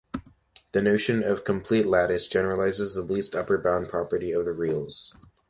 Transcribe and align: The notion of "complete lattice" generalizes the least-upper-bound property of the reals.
The 0.71 0.81
notion 0.81 1.21
of 1.23 1.43
"complete 1.43 1.85
lattice" 1.85 2.25
generalizes 2.27 2.95
the 2.95 3.03
least-upper-bound 3.03 3.87
property 3.87 4.31
of 4.31 4.45
the 4.45 4.51
reals. 4.51 5.13